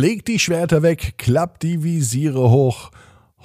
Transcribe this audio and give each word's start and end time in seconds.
Legt 0.00 0.28
die 0.28 0.38
Schwerter 0.38 0.82
weg, 0.82 1.16
klappt 1.18 1.62
die 1.62 1.82
Visiere 1.82 2.48
hoch. 2.48 2.90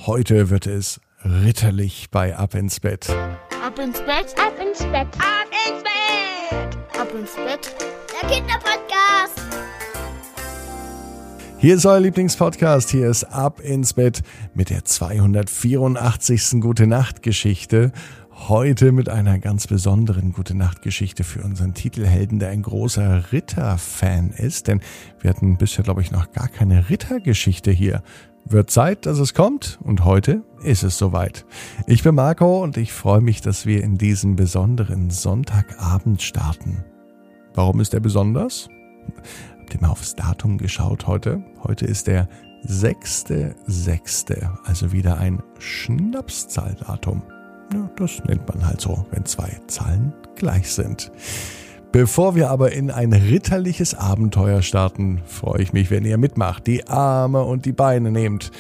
Heute 0.06 0.50
wird 0.50 0.68
es 0.68 1.02
ritterlich 1.22 2.08
bei 2.12 2.34
Ab 2.34 2.56
ins 2.56 2.80
Bett. 2.80 3.10
Ab 3.62 3.78
ins 3.78 4.00
Bett, 4.00 4.34
Ab 4.40 4.54
ins 4.66 4.80
Bett. 4.80 5.06
ab 5.18 5.50
ins 5.52 5.84
Bett, 5.84 6.98
ab 6.98 7.14
ins 7.14 7.36
Bett. 7.36 7.76
Der 8.10 8.30
Kinderpodcast. 8.30 9.42
Hier 11.58 11.76
ist 11.76 11.86
euer 11.86 12.00
Lieblingspodcast. 12.00 12.90
Hier 12.90 13.10
ist 13.10 13.26
Ab 13.26 13.60
ins 13.60 13.94
Bett 13.94 14.22
mit 14.54 14.70
der 14.70 14.86
284. 14.86 16.62
Gute 16.62 16.88
Nacht 16.88 17.22
Geschichte. 17.22 17.92
Heute 18.38 18.92
mit 18.92 19.08
einer 19.10 19.40
ganz 19.40 19.66
besonderen 19.66 20.34
Gute 20.34 20.56
Nacht 20.56 20.82
Geschichte 20.84 21.24
für 21.24 21.42
unseren 21.42 21.74
Titelhelden, 21.74 22.38
der 22.38 22.50
ein 22.50 22.62
großer 22.62 23.32
Ritter-Fan 23.32 24.32
ist. 24.32 24.68
Denn 24.68 24.82
wir 25.22 25.30
hatten 25.32 25.58
bisher, 25.58 25.84
glaube 25.84 26.02
ich, 26.02 26.12
noch 26.12 26.32
gar 26.32 26.50
keine 26.50 26.90
Rittergeschichte 26.90 27.72
hier. 27.72 28.04
Wird 28.44 28.70
Zeit, 28.70 29.08
dass 29.08 29.18
es 29.20 29.34
kommt 29.34 29.80
und 29.84 30.04
heute 30.06 30.44
ist 30.62 30.84
es 30.84 30.98
soweit. 30.98 31.46
Ich 31.88 32.04
bin 32.04 32.14
Marco 32.14 32.62
und 32.62 32.78
ich 32.78 32.94
freue 32.94 33.22
mich, 33.22 33.42
dass 33.42 33.66
wir 33.66 33.82
in 33.84 33.98
diesen 33.98 34.36
besonderen 34.36 35.10
Sonntagabend 35.10 36.22
starten. 36.22 36.84
Warum 37.56 37.80
ist 37.80 37.96
er 37.96 38.02
besonders? 38.02 38.68
Habt 39.60 39.74
ihr 39.74 39.82
mal 39.82 39.90
aufs 39.90 40.14
Datum 40.14 40.60
geschaut 40.60 41.08
heute? 41.08 41.44
Heute 41.64 41.86
ist 41.86 42.06
der 42.06 42.28
6.6., 42.68 44.48
also 44.66 44.92
wieder 44.92 45.18
ein 45.18 45.42
Schnapszahldatum. 45.58 47.24
Ja, 47.74 47.90
das 47.96 48.24
nennt 48.26 48.48
man 48.48 48.66
halt 48.66 48.82
so, 48.82 49.06
wenn 49.12 49.26
zwei 49.26 49.50
Zahlen 49.68 50.14
gleich 50.36 50.72
sind. 50.72 51.12
Bevor 51.92 52.36
wir 52.36 52.50
aber 52.50 52.74
in 52.74 52.92
ein 52.92 53.14
ritterliches 53.14 53.96
Abenteuer 53.96 54.62
starten, 54.62 55.22
freue 55.26 55.62
ich 55.62 55.72
mich, 55.72 55.92
wenn 55.92 56.04
ihr 56.04 56.18
mitmacht, 56.18 56.68
die 56.68 56.88
Arme 56.88 57.44
und 57.44 57.66
die 57.66 57.72
Beine 57.72 58.12
nehmt 58.12 58.52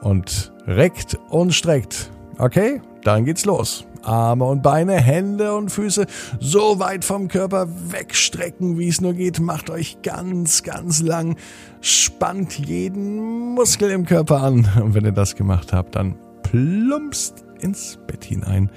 und 0.00 0.52
reckt 0.66 1.16
und 1.30 1.54
streckt. 1.54 2.10
Okay, 2.38 2.82
dann 3.04 3.24
geht's 3.24 3.44
los. 3.44 3.86
Arme 4.02 4.46
und 4.46 4.62
Beine, 4.62 4.94
Hände 4.94 5.54
und 5.54 5.70
Füße 5.70 6.06
so 6.40 6.80
weit 6.80 7.04
vom 7.04 7.28
Körper 7.28 7.68
wegstrecken, 7.90 8.78
wie 8.78 8.88
es 8.88 9.00
nur 9.00 9.14
geht. 9.14 9.38
Macht 9.38 9.70
euch 9.70 10.02
ganz, 10.02 10.64
ganz 10.64 11.02
lang. 11.02 11.36
Spannt 11.80 12.58
jeden 12.58 13.54
Muskel 13.54 13.90
im 13.90 14.06
Körper 14.06 14.42
an. 14.42 14.68
Und 14.82 14.94
wenn 14.94 15.04
ihr 15.04 15.12
das 15.12 15.36
gemacht 15.36 15.72
habt, 15.72 15.94
dann 15.94 16.16
plumpst 16.42 17.44
ins 17.62 17.98
Bett 18.06 18.24
hinein 18.24 18.70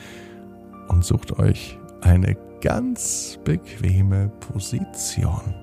und 0.87 1.03
sucht 1.03 1.37
euch 1.39 1.77
eine 2.01 2.37
ganz 2.61 3.39
bequeme 3.43 4.29
Position. 4.39 5.55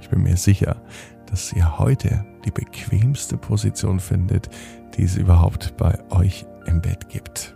Ich 0.00 0.08
bin 0.08 0.22
mir 0.22 0.36
sicher, 0.36 0.80
dass 1.26 1.52
ihr 1.52 1.78
heute 1.78 2.24
die 2.44 2.50
bequemste 2.50 3.36
Position 3.36 4.00
findet, 4.00 4.48
die 4.96 5.04
es 5.04 5.16
überhaupt 5.16 5.76
bei 5.76 5.98
euch 6.10 6.46
im 6.66 6.80
Bett 6.80 7.08
gibt. 7.08 7.54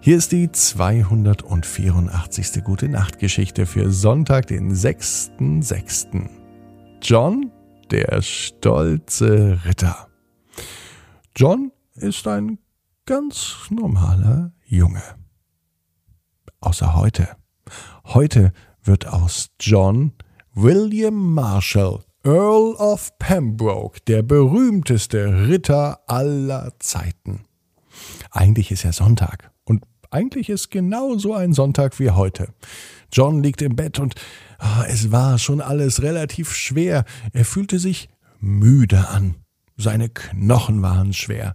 Hier 0.00 0.16
ist 0.16 0.32
die 0.32 0.50
284. 0.50 2.62
Gute 2.62 2.88
Nacht 2.88 3.18
Geschichte 3.18 3.66
für 3.66 3.90
Sonntag, 3.90 4.46
den 4.46 4.72
6.6. 4.72 6.28
John, 7.02 7.50
der 7.90 8.22
stolze 8.22 9.58
Ritter. 9.64 10.06
John 11.34 11.72
ist 11.96 12.28
ein 12.28 12.58
ganz 13.06 13.56
normaler 13.70 14.52
Junge. 14.64 15.02
Außer 16.60 16.96
heute. 16.96 17.28
Heute 18.04 18.52
wird 18.82 19.06
aus 19.06 19.50
John 19.60 20.12
William 20.54 21.34
Marshall, 21.34 22.04
Earl 22.24 22.74
of 22.74 23.16
Pembroke, 23.18 24.00
der 24.08 24.22
berühmteste 24.22 25.48
Ritter 25.48 26.00
aller 26.08 26.72
Zeiten. 26.80 27.44
Eigentlich 28.32 28.72
ist 28.72 28.82
ja 28.82 28.92
Sonntag 28.92 29.52
und 29.64 29.84
eigentlich 30.10 30.48
ist 30.48 30.70
genau 30.70 31.16
so 31.16 31.34
ein 31.34 31.52
Sonntag 31.52 32.00
wie 32.00 32.10
heute. 32.10 32.48
John 33.12 33.40
liegt 33.40 33.62
im 33.62 33.76
Bett 33.76 34.00
und 34.00 34.16
ah, 34.58 34.84
es 34.88 35.12
war 35.12 35.38
schon 35.38 35.60
alles 35.60 36.02
relativ 36.02 36.52
schwer. 36.52 37.04
Er 37.32 37.44
fühlte 37.44 37.78
sich 37.78 38.08
müde 38.40 39.08
an. 39.08 39.36
Seine 39.76 40.08
Knochen 40.08 40.82
waren 40.82 41.12
schwer. 41.12 41.54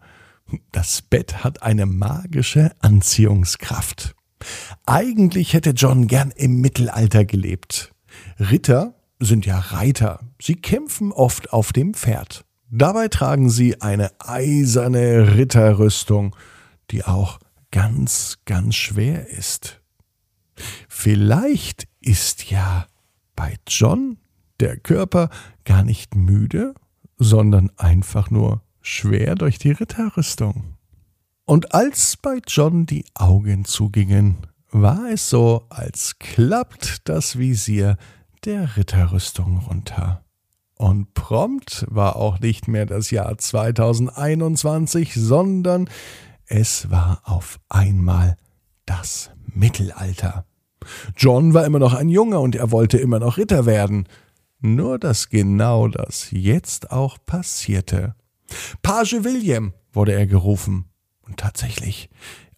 Das 0.72 1.02
Bett 1.02 1.44
hat 1.44 1.64
eine 1.64 1.86
magische 1.86 2.72
Anziehungskraft. 2.80 4.16
Eigentlich 4.86 5.54
hätte 5.54 5.72
John 5.72 6.08
gern 6.08 6.32
im 6.32 6.62
Mittelalter 6.62 7.26
gelebt. 7.26 7.94
Ritter 8.40 8.96
sind 9.20 9.46
ja 9.46 9.60
Reiter. 9.60 10.20
Sie 10.42 10.56
kämpfen 10.56 11.12
oft 11.12 11.54
auf 11.54 11.74
dem 11.74 11.94
Pferd. 11.94 12.46
Dabei 12.70 13.08
tragen 13.08 13.50
sie 13.50 13.82
eine 13.82 14.12
eiserne 14.20 15.36
Ritterrüstung, 15.36 16.36
die 16.90 17.04
auch 17.04 17.40
ganz, 17.72 18.40
ganz 18.46 18.76
schwer 18.76 19.28
ist. 19.28 19.82
Vielleicht 20.88 21.88
ist 22.00 22.50
ja 22.50 22.88
bei 23.36 23.56
John 23.68 24.18
der 24.60 24.78
Körper 24.78 25.30
gar 25.66 25.84
nicht 25.84 26.16
müde, 26.16 26.74
sondern 27.18 27.72
einfach 27.78 28.30
nur 28.30 28.62
schwer 28.82 29.36
durch 29.36 29.58
die 29.58 29.72
Ritterrüstung. 29.72 30.76
Und 31.46 31.74
als 31.74 32.18
bei 32.18 32.40
John 32.48 32.86
die 32.86 33.06
Augen 33.14 33.66
zugingen, 33.66 34.48
war 34.72 35.10
es 35.12 35.30
so, 35.30 35.66
als 35.70 36.18
klappt 36.20 37.10
das 37.10 37.38
Visier 37.38 37.98
der 38.46 38.78
Ritterrüstung 38.78 39.58
runter. 39.60 40.24
Und 40.76 41.14
prompt 41.14 41.86
war 41.90 42.16
auch 42.16 42.40
nicht 42.40 42.68
mehr 42.68 42.86
das 42.86 43.12
Jahr 43.12 43.38
2021, 43.38 45.14
sondern 45.14 45.90
es 46.46 46.90
war 46.90 47.22
auf 47.24 47.60
einmal 47.70 48.38
das 48.86 49.30
Mittelalter. 49.46 50.46
John 51.16 51.54
war 51.54 51.66
immer 51.66 51.80
noch 51.80 51.94
ein 51.94 52.10
Junge 52.10 52.40
und 52.40 52.56
er 52.56 52.72
wollte 52.72 52.98
immer 52.98 53.20
noch 53.20 53.38
Ritter 53.38 53.66
werden. 53.66 54.08
Nur 54.60 55.00
dass 55.00 55.30
genau 55.30 55.88
das 55.88 56.32
jetzt 56.32 56.92
auch 56.92 57.18
passierte. 57.26 58.16
Page 58.82 59.24
William 59.24 59.74
wurde 59.94 60.14
er 60.14 60.28
gerufen. 60.28 60.86
Und 61.22 61.38
tatsächlich, 61.38 62.10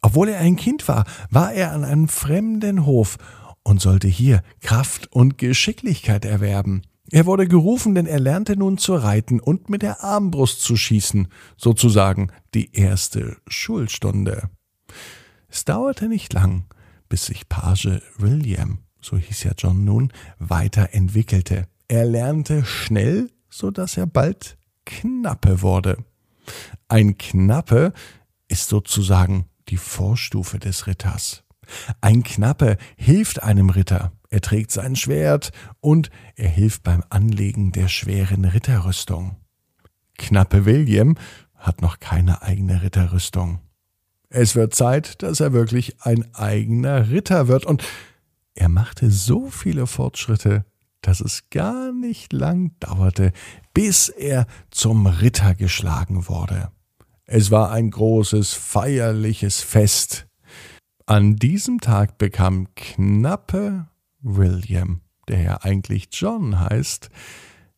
obwohl 0.02 0.30
er 0.30 0.40
ein 0.40 0.56
Kind 0.56 0.88
war, 0.88 1.06
war 1.30 1.54
er 1.54 1.72
an 1.72 1.84
einem 1.84 2.08
fremden 2.08 2.86
Hof 2.86 3.18
und 3.64 3.82
sollte 3.82 4.08
hier 4.08 4.42
Kraft 4.62 5.12
und 5.12 5.38
Geschicklichkeit 5.38 6.26
erwerben. 6.26 6.82
Er 7.12 7.26
wurde 7.26 7.48
gerufen, 7.48 7.96
denn 7.96 8.06
er 8.06 8.20
lernte 8.20 8.56
nun 8.58 8.78
zu 8.78 8.96
reiten 8.96 9.40
und 9.40 9.70
mit 9.70 9.82
der 9.82 10.04
Armbrust 10.04 10.62
zu 10.62 10.76
schießen, 10.76 11.28
sozusagen 11.58 12.32
die 12.54 12.74
erste 12.74 13.38
Schulstunde. 13.48 14.50
Es 15.48 15.66
dauerte 15.66 16.08
nicht 16.08 16.34
lang, 16.34 16.66
bis 17.10 17.28
sich 17.28 17.48
Page 17.48 18.02
William, 18.18 18.80
so 19.00 19.18
hieß 19.18 19.44
ja 19.44 19.52
John 19.58 19.84
nun, 19.84 20.12
weiterentwickelte. 20.40 21.68
Er 21.88 22.06
lernte 22.06 22.66
schnell, 22.66 23.30
so 23.50 23.70
dass 23.70 23.98
er 23.98 24.08
bald 24.08 24.58
Knappe 24.86 25.62
wurde. 25.62 25.98
Ein 26.88 27.18
Knappe 27.18 27.94
ist 28.48 28.70
sozusagen 28.70 29.46
die 29.70 29.78
Vorstufe 29.78 30.60
des 30.60 30.88
Ritters. 30.88 31.44
Ein 32.02 32.24
Knappe 32.24 32.78
hilft 32.98 33.42
einem 33.42 33.70
Ritter. 33.70 34.12
Er 34.30 34.42
trägt 34.42 34.72
sein 34.72 34.96
Schwert 34.96 35.52
und 35.80 36.10
er 36.36 36.50
hilft 36.50 36.84
beim 36.84 37.04
Anlegen 37.10 37.72
der 37.72 37.88
schweren 37.88 38.46
Ritterrüstung. 38.46 39.38
Knappe 40.18 40.66
William 40.66 41.16
hat 41.56 41.82
noch 41.82 42.00
keine 42.00 42.42
eigene 42.42 42.82
Ritterrüstung. 42.82 43.60
Es 44.30 44.56
wird 44.56 44.74
Zeit, 44.74 45.22
dass 45.22 45.40
er 45.40 45.54
wirklich 45.54 46.02
ein 46.02 46.34
eigener 46.34 47.10
Ritter 47.10 47.48
wird 47.48 47.66
und 47.66 47.84
er 48.56 48.70
machte 48.70 49.10
so 49.10 49.50
viele 49.50 49.88
Fortschritte, 49.88 50.66
dass 51.02 51.22
es 51.22 51.50
gar 51.50 51.92
nicht 51.92 52.34
lang 52.34 52.72
dauerte, 52.80 53.32
bis 53.74 54.10
er 54.10 54.46
zum 54.70 55.08
Ritter 55.08 55.56
geschlagen 55.56 56.28
wurde. 56.28 56.72
Es 57.26 57.52
war 57.52 57.72
ein 57.72 57.90
großes 57.90 58.54
feierliches 58.54 59.62
Fest. 59.62 60.28
An 61.06 61.36
diesem 61.36 61.80
Tag 61.80 62.18
bekam 62.18 62.68
knappe 62.76 63.88
William, 64.22 65.02
der 65.28 65.42
ja 65.42 65.62
eigentlich 65.62 66.10
John 66.12 66.60
heißt, 66.60 67.10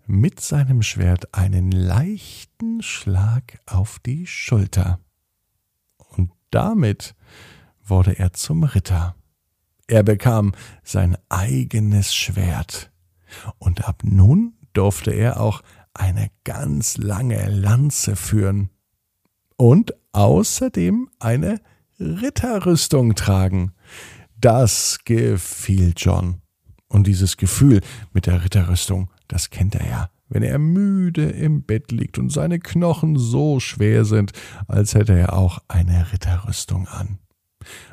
mit 0.07 0.39
seinem 0.39 0.81
Schwert 0.81 1.33
einen 1.33 1.71
leichten 1.71 2.81
Schlag 2.81 3.59
auf 3.65 3.99
die 3.99 4.27
Schulter. 4.27 4.99
Und 5.97 6.31
damit 6.51 7.15
wurde 7.83 8.17
er 8.19 8.33
zum 8.33 8.63
Ritter. 8.63 9.15
Er 9.87 10.03
bekam 10.03 10.53
sein 10.83 11.17
eigenes 11.29 12.13
Schwert. 12.13 12.91
Und 13.57 13.87
ab 13.87 14.01
nun 14.03 14.53
durfte 14.73 15.11
er 15.11 15.39
auch 15.39 15.61
eine 15.95 16.29
ganz 16.43 16.97
lange 16.97 17.49
Lanze 17.49 18.15
führen 18.15 18.69
und 19.57 19.93
außerdem 20.11 21.09
eine 21.19 21.59
Ritterrüstung 21.99 23.15
tragen. 23.15 23.73
Das 24.39 24.99
gefiel 25.05 25.93
John. 25.95 26.41
Und 26.87 27.07
dieses 27.07 27.37
Gefühl 27.37 27.81
mit 28.13 28.27
der 28.27 28.43
Ritterrüstung, 28.43 29.09
das 29.27 29.49
kennt 29.49 29.75
er 29.75 29.87
ja 29.87 30.09
wenn 30.29 30.43
er 30.43 30.59
müde 30.59 31.29
im 31.29 31.63
Bett 31.63 31.91
liegt 31.91 32.17
und 32.17 32.31
seine 32.31 32.59
Knochen 32.59 33.17
so 33.17 33.59
schwer 33.59 34.05
sind, 34.05 34.31
als 34.67 34.95
hätte 34.95 35.17
er 35.17 35.33
auch 35.33 35.59
eine 35.67 36.11
Ritterrüstung 36.11 36.87
an. 36.87 37.19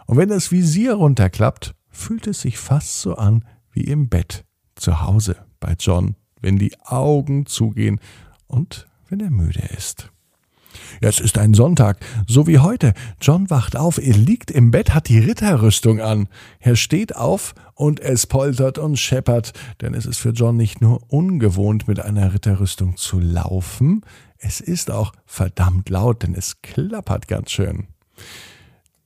Und 0.07 0.17
wenn 0.17 0.29
das 0.29 0.53
Visier 0.53 0.95
runterklappt, 0.95 1.75
fühlt 1.89 2.27
es 2.27 2.43
sich 2.43 2.59
fast 2.59 3.01
so 3.01 3.17
an 3.17 3.45
wie 3.71 3.85
im 3.85 4.09
Bett 4.09 4.45
zu 4.75 5.03
Hause 5.03 5.37
bei 5.61 5.75
John, 5.79 6.17
wenn 6.43 6.59
die 6.59 6.79
Augen 6.81 7.47
zugehen 7.47 8.01
und 8.47 8.87
wenn 9.09 9.21
er 9.21 9.31
müde 9.31 9.63
ist. 9.77 10.11
Es 11.01 11.21
ist 11.21 11.39
ein 11.39 11.55
Sonntag, 11.55 11.99
so 12.27 12.47
wie 12.47 12.59
heute. 12.59 12.95
John 13.21 13.51
wacht 13.51 13.77
auf, 13.77 13.99
er 13.99 14.17
liegt 14.17 14.51
im 14.51 14.71
Bett, 14.71 14.95
hat 14.95 15.09
die 15.09 15.19
Ritterrüstung 15.19 16.01
an. 16.01 16.29
Er 16.61 16.77
steht 16.77 17.17
auf 17.17 17.55
und 17.75 18.01
es 18.01 18.27
poltert 18.27 18.79
und 18.79 18.99
scheppert, 18.99 19.53
denn 19.81 19.95
es 19.95 20.07
ist 20.07 20.19
für 20.19 20.31
John 20.31 20.57
nicht 20.57 20.81
nur 20.81 21.03
ungewohnt, 21.11 21.89
mit 21.89 22.01
einer 22.01 22.33
Ritterrüstung 22.33 22.97
zu 22.97 23.19
laufen, 23.19 24.03
es 24.45 24.61
ist 24.61 24.91
auch 24.91 25.13
verdammt 25.25 25.89
laut, 25.89 26.25
denn 26.25 26.35
es 26.35 26.61
klappert 26.63 27.29
ganz 27.29 27.53
schön. 27.53 27.87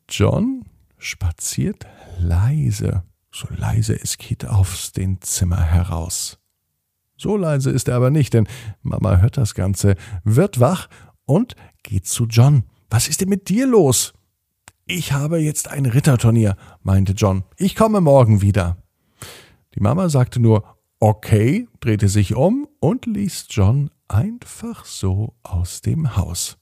John 0.08 0.64
spaziert 0.96 1.86
leise, 2.18 3.02
so 3.30 3.46
leise 3.54 4.00
es 4.00 4.16
geht 4.16 4.46
aufs 4.46 4.92
den 4.92 5.20
Zimmer 5.20 5.62
heraus. 5.62 6.38
So 7.16 7.36
leise 7.36 7.70
ist 7.70 7.88
er 7.88 7.96
aber 7.96 8.10
nicht, 8.10 8.34
denn 8.34 8.46
Mama 8.82 9.18
hört 9.18 9.36
das 9.36 9.54
Ganze, 9.54 9.96
wird 10.24 10.60
wach 10.60 10.88
und 11.24 11.56
geht 11.82 12.06
zu 12.06 12.26
John. 12.26 12.64
Was 12.90 13.08
ist 13.08 13.20
denn 13.20 13.28
mit 13.28 13.48
dir 13.48 13.66
los? 13.66 14.12
Ich 14.84 15.12
habe 15.12 15.38
jetzt 15.38 15.68
ein 15.68 15.86
Ritterturnier, 15.86 16.56
meinte 16.82 17.12
John. 17.12 17.44
Ich 17.56 17.74
komme 17.74 18.00
morgen 18.00 18.42
wieder. 18.42 18.76
Die 19.74 19.80
Mama 19.80 20.08
sagte 20.08 20.40
nur 20.40 20.76
Okay, 20.98 21.68
drehte 21.80 22.08
sich 22.08 22.34
um 22.34 22.66
und 22.80 23.04
ließ 23.06 23.48
John 23.50 23.90
einfach 24.08 24.84
so 24.84 25.34
aus 25.42 25.80
dem 25.82 26.16
Haus. 26.16 26.56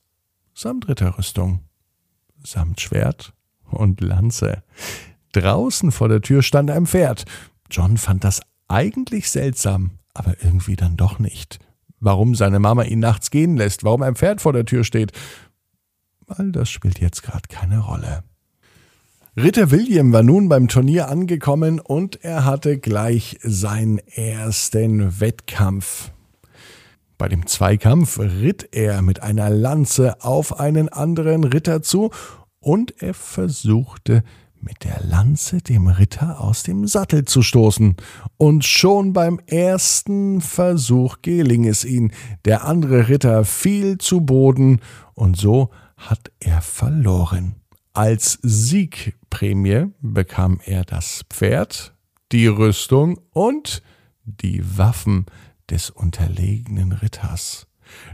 Samt 0.54 0.88
Ritterrüstung, 0.88 1.60
samt 2.42 2.80
Schwert 2.80 3.34
und 3.70 4.00
Lanze. 4.00 4.62
Draußen 5.32 5.92
vor 5.92 6.08
der 6.08 6.20
Tür 6.20 6.42
stand 6.42 6.70
ein 6.70 6.86
Pferd. 6.86 7.24
John 7.70 7.96
fand 7.96 8.24
das 8.24 8.40
eigentlich 8.68 9.30
seltsam, 9.30 9.92
aber 10.14 10.42
irgendwie 10.42 10.76
dann 10.76 10.96
doch 10.96 11.18
nicht 11.18 11.58
warum 12.04 12.34
seine 12.34 12.60
Mama 12.60 12.84
ihn 12.84 13.00
nachts 13.00 13.30
gehen 13.30 13.56
lässt, 13.56 13.82
warum 13.82 14.02
ein 14.02 14.14
Pferd 14.14 14.40
vor 14.40 14.52
der 14.52 14.64
Tür 14.64 14.84
steht. 14.84 15.12
All 16.26 16.52
das 16.52 16.70
spielt 16.70 17.00
jetzt 17.00 17.22
gerade 17.22 17.48
keine 17.48 17.80
Rolle. 17.80 18.22
Ritter 19.36 19.70
William 19.70 20.12
war 20.12 20.22
nun 20.22 20.48
beim 20.48 20.68
Turnier 20.68 21.08
angekommen 21.08 21.80
und 21.80 22.22
er 22.22 22.44
hatte 22.44 22.78
gleich 22.78 23.38
seinen 23.42 23.98
ersten 23.98 25.20
Wettkampf. 25.20 26.12
Bei 27.18 27.28
dem 27.28 27.46
Zweikampf 27.46 28.18
ritt 28.18 28.68
er 28.72 29.02
mit 29.02 29.22
einer 29.22 29.50
Lanze 29.50 30.22
auf 30.22 30.60
einen 30.60 30.88
anderen 30.88 31.44
Ritter 31.44 31.82
zu 31.82 32.10
und 32.60 33.02
er 33.02 33.14
versuchte 33.14 34.22
mit 34.64 34.84
der 34.84 35.00
Lanze 35.04 35.58
dem 35.58 35.86
Ritter 35.86 36.40
aus 36.40 36.62
dem 36.62 36.86
Sattel 36.86 37.24
zu 37.24 37.42
stoßen. 37.42 37.96
Und 38.36 38.64
schon 38.64 39.12
beim 39.12 39.40
ersten 39.46 40.40
Versuch 40.40 41.18
geling 41.22 41.66
es 41.66 41.84
ihm. 41.84 42.10
Der 42.44 42.64
andere 42.64 43.08
Ritter 43.08 43.44
fiel 43.44 43.98
zu 43.98 44.22
Boden, 44.22 44.80
und 45.14 45.36
so 45.36 45.70
hat 45.96 46.32
er 46.40 46.60
verloren. 46.60 47.56
Als 47.92 48.38
Siegprämie 48.42 49.86
bekam 50.00 50.60
er 50.64 50.84
das 50.84 51.22
Pferd, 51.30 51.94
die 52.32 52.46
Rüstung 52.46 53.20
und 53.32 53.82
die 54.24 54.62
Waffen 54.76 55.26
des 55.70 55.90
unterlegenen 55.90 56.92
Ritters. 56.92 57.66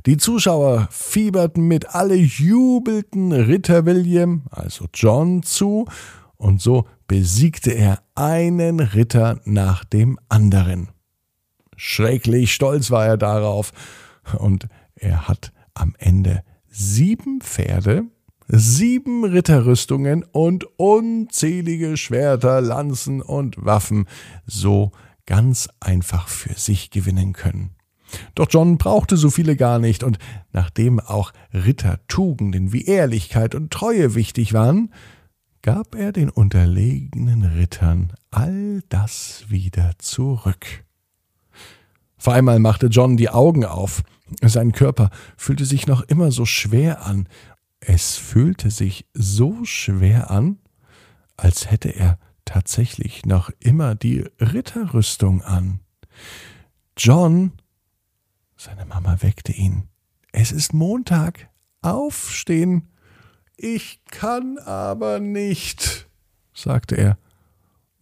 Die 0.06 0.16
Zuschauer 0.16 0.88
fieberten 0.90 1.66
mit, 1.66 1.94
alle 1.94 2.16
jubelten 2.16 3.32
Ritter 3.32 3.86
William, 3.86 4.42
also 4.50 4.86
John, 4.92 5.42
zu, 5.42 5.86
und 6.40 6.60
so 6.60 6.86
besiegte 7.06 7.70
er 7.70 8.02
einen 8.14 8.80
Ritter 8.80 9.40
nach 9.44 9.84
dem 9.84 10.18
anderen. 10.28 10.88
Schrecklich 11.76 12.54
stolz 12.54 12.90
war 12.90 13.06
er 13.06 13.16
darauf, 13.18 13.72
und 14.38 14.66
er 14.94 15.28
hat 15.28 15.52
am 15.74 15.94
Ende 15.98 16.42
sieben 16.68 17.40
Pferde, 17.40 18.04
sieben 18.48 19.24
Ritterrüstungen 19.24 20.24
und 20.24 20.64
unzählige 20.78 21.96
Schwerter, 21.96 22.60
Lanzen 22.60 23.20
und 23.20 23.62
Waffen 23.62 24.06
so 24.46 24.92
ganz 25.26 25.68
einfach 25.78 26.28
für 26.28 26.54
sich 26.54 26.90
gewinnen 26.90 27.34
können. 27.34 27.76
Doch 28.34 28.48
John 28.50 28.78
brauchte 28.78 29.16
so 29.16 29.30
viele 29.30 29.56
gar 29.56 29.78
nicht, 29.78 30.02
und 30.02 30.18
nachdem 30.52 31.00
auch 31.00 31.32
Rittertugenden 31.52 32.72
wie 32.72 32.86
Ehrlichkeit 32.86 33.54
und 33.54 33.70
Treue 33.70 34.14
wichtig 34.14 34.52
waren, 34.54 34.90
gab 35.62 35.94
er 35.94 36.12
den 36.12 36.30
unterlegenen 36.30 37.44
Rittern 37.44 38.12
all 38.30 38.82
das 38.88 39.44
wieder 39.48 39.92
zurück. 39.98 40.84
Vor 42.16 42.34
einmal 42.34 42.58
machte 42.58 42.86
John 42.86 43.16
die 43.16 43.30
Augen 43.30 43.64
auf. 43.64 44.02
Sein 44.42 44.72
Körper 44.72 45.10
fühlte 45.36 45.64
sich 45.64 45.86
noch 45.86 46.02
immer 46.02 46.32
so 46.32 46.44
schwer 46.44 47.04
an. 47.04 47.28
Es 47.80 48.16
fühlte 48.16 48.70
sich 48.70 49.06
so 49.14 49.64
schwer 49.64 50.30
an, 50.30 50.58
als 51.36 51.70
hätte 51.70 51.88
er 51.88 52.18
tatsächlich 52.44 53.24
noch 53.24 53.50
immer 53.58 53.94
die 53.94 54.24
Ritterrüstung 54.38 55.42
an. 55.42 55.80
John, 56.96 57.52
seine 58.56 58.84
Mama 58.84 59.22
weckte 59.22 59.52
ihn. 59.52 59.88
Es 60.32 60.52
ist 60.52 60.74
Montag. 60.74 61.48
Aufstehen. 61.82 62.89
Ich 63.62 64.00
kann 64.10 64.56
aber 64.56 65.20
nicht, 65.20 66.08
sagte 66.54 66.96
er. 66.96 67.18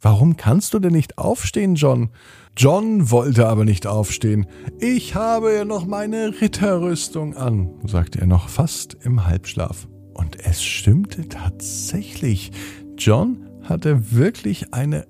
Warum 0.01 0.37
kannst 0.37 0.73
du 0.73 0.79
denn 0.79 0.93
nicht 0.93 1.19
aufstehen, 1.19 1.75
John? 1.75 2.11
John 2.57 3.11
wollte 3.11 3.49
aber 3.49 3.65
nicht 3.65 3.85
aufstehen. 3.85 4.47
Ich 4.79 5.17
habe 5.17 5.53
ja 5.53 5.65
noch 5.65 5.85
meine 5.85 6.41
Ritterrüstung 6.41 7.37
an, 7.37 7.71
sagte 7.85 8.21
er 8.21 8.29
noch 8.29 8.49
fast 8.49 8.99
im 9.03 9.27
Halbschlaf. 9.27 9.89
Und 10.15 10.39
es 10.47 10.63
stimmte 10.63 11.29
tatsächlich. 11.29 12.53
John 12.97 13.49
hatte 13.65 14.13
wirklich 14.13 14.73
eine 14.73 15.09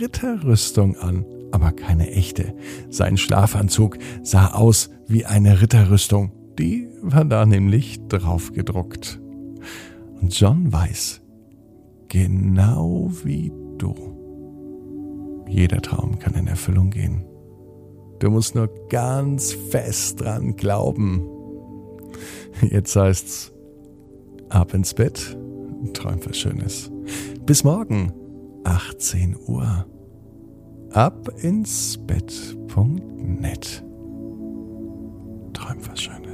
Ritterrüstung 0.00 0.96
an, 0.96 1.26
aber 1.50 1.72
keine 1.72 2.12
echte. 2.12 2.54
Sein 2.88 3.16
Schlafanzug 3.16 3.98
sah 4.22 4.52
aus 4.52 4.90
wie 5.08 5.26
eine 5.26 5.60
Ritterrüstung. 5.60 6.30
Die 6.56 6.86
war 7.02 7.24
da 7.24 7.46
nämlich 7.46 7.98
draufgedruckt. 8.06 9.20
Und 10.20 10.38
John 10.38 10.72
weiß, 10.72 11.20
genau 12.08 13.10
wie 13.24 13.52
du, 13.78 13.94
jeder 15.48 15.80
Traum 15.80 16.18
kann 16.18 16.34
in 16.34 16.46
Erfüllung 16.46 16.90
gehen. 16.90 17.24
Du 18.18 18.30
musst 18.30 18.54
nur 18.54 18.68
ganz 18.88 19.52
fest 19.52 20.20
dran 20.20 20.56
glauben. 20.56 21.22
Jetzt 22.62 22.96
heißt's 22.96 23.52
ab 24.48 24.74
ins 24.74 24.94
Bett, 24.94 25.38
träum 25.92 26.18
was 26.24 26.36
Schönes. 26.36 26.90
Bis 27.46 27.64
morgen, 27.64 28.12
18 28.64 29.36
Uhr. 29.46 29.86
Ab 30.90 31.30
ins 31.42 31.98
Bett.net. 32.06 33.84
Träum 35.52 35.78
was 35.88 36.00
Schönes. 36.00 36.27